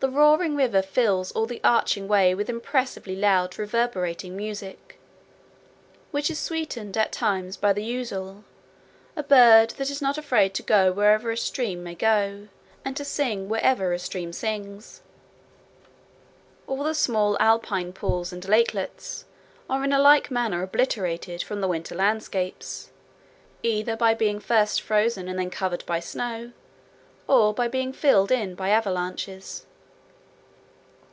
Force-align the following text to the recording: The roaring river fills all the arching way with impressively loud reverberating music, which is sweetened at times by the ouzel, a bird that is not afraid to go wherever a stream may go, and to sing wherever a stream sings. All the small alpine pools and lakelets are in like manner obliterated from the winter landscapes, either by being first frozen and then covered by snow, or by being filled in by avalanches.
The 0.00 0.08
roaring 0.08 0.54
river 0.54 0.80
fills 0.80 1.32
all 1.32 1.44
the 1.46 1.60
arching 1.64 2.06
way 2.06 2.32
with 2.32 2.48
impressively 2.48 3.16
loud 3.16 3.58
reverberating 3.58 4.36
music, 4.36 4.96
which 6.12 6.30
is 6.30 6.38
sweetened 6.38 6.96
at 6.96 7.10
times 7.10 7.56
by 7.56 7.72
the 7.72 7.82
ouzel, 7.82 8.44
a 9.16 9.24
bird 9.24 9.70
that 9.70 9.90
is 9.90 10.00
not 10.00 10.16
afraid 10.16 10.54
to 10.54 10.62
go 10.62 10.92
wherever 10.92 11.32
a 11.32 11.36
stream 11.36 11.82
may 11.82 11.96
go, 11.96 12.46
and 12.84 12.96
to 12.96 13.04
sing 13.04 13.48
wherever 13.48 13.92
a 13.92 13.98
stream 13.98 14.32
sings. 14.32 15.00
All 16.68 16.84
the 16.84 16.94
small 16.94 17.36
alpine 17.40 17.92
pools 17.92 18.32
and 18.32 18.48
lakelets 18.48 19.24
are 19.68 19.82
in 19.82 19.90
like 19.90 20.30
manner 20.30 20.62
obliterated 20.62 21.42
from 21.42 21.60
the 21.60 21.66
winter 21.66 21.96
landscapes, 21.96 22.90
either 23.64 23.96
by 23.96 24.14
being 24.14 24.38
first 24.38 24.80
frozen 24.80 25.26
and 25.26 25.36
then 25.40 25.50
covered 25.50 25.84
by 25.86 25.98
snow, 25.98 26.52
or 27.26 27.52
by 27.52 27.66
being 27.66 27.92
filled 27.92 28.30
in 28.30 28.54
by 28.54 28.68
avalanches. 28.68 29.64